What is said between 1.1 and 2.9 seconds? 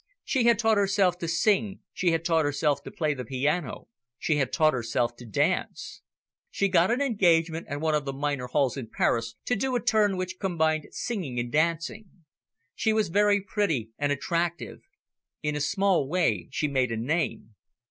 to sing, she had taught herself to